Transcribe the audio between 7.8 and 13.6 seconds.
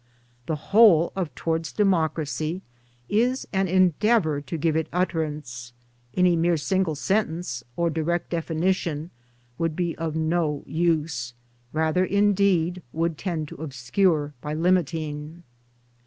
direct definition, would be of no use— rather indeed would tend